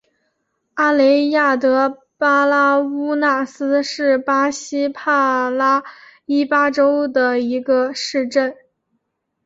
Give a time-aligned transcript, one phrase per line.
[0.73, 5.83] 阿雷亚德巴拉乌纳斯是巴西帕拉
[6.25, 8.55] 伊巴州的一个市镇。